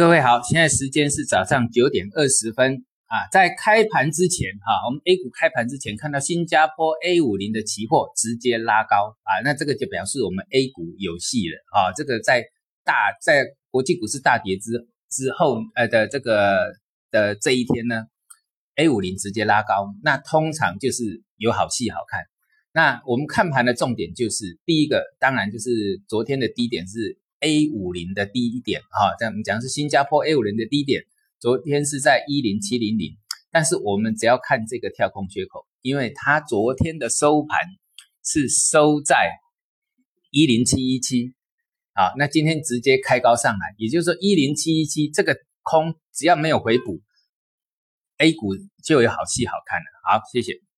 [0.00, 2.72] 各位好，现在时间是早上九点二十分
[3.04, 11.92] 啊，在开盘之前哈，我们 A 股开盘之前看到新加坡 A 五零的期货直接拉高啊，那这个就表示我们 A 股有戏了啊。
[11.92, 12.46] 这个在
[12.82, 14.72] 大在国际股市大跌之
[15.10, 16.72] 之后呃的这个
[17.10, 18.06] 的这一天呢
[18.76, 22.22] ，A 五零直接拉高，那通常就是有好戏好看。
[22.72, 27.18] 那我们看盘的重点就是第一个，当然就是昨天的低点是。
[27.40, 31.04] A 五零的低点哈，在我们讲是新加坡 A 五零的低点，
[31.38, 33.16] 昨天是在一零七零零，
[33.50, 37.58] 但是我们只要看这个跳空缺口，因为它昨天的收盘
[38.22, 39.30] 是收在
[40.30, 41.32] 一零七一七，
[41.94, 47.00] 啊，那今天直接开高上来，也就是说一零七一七这个空只要没有回补
[48.18, 48.54] ，A 股
[48.84, 49.84] 就有好戏好看了。
[50.04, 50.69] 好，谢谢。